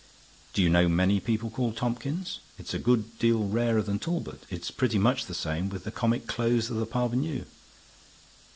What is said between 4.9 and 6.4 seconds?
much the same with the comic